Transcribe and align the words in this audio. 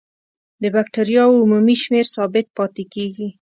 د 0.61 0.63
بکټریاوو 0.75 1.41
عمومي 1.43 1.75
شمېر 1.83 2.05
ثابت 2.15 2.45
پاتې 2.57 2.83
کیږي. 2.93 3.27